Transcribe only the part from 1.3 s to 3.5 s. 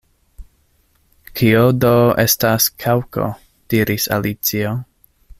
“Kio do estas Kaŭko?”